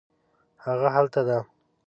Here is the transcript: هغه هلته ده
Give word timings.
هغه 0.65 0.87
هلته 0.95 1.21
ده 1.27 1.37